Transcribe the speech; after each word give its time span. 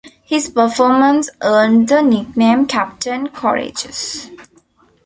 His 0.23 0.49
performance 0.49 1.29
earned 1.41 1.87
the 1.87 2.01
nickname 2.01 2.65
"Captain 2.65 3.29
Courageous". 3.29 4.31